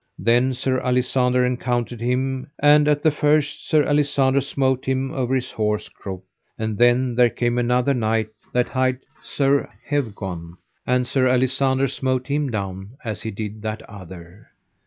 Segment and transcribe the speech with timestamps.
[0.17, 5.35] Then Sir Alisander encountered with him, and at the first Sir Alisander smote him over
[5.35, 6.23] his horse's croup.
[6.57, 12.49] And then there came another knight that hight Sir Hewgon, and Sir Alisander smote him
[12.49, 14.47] down as he did that other.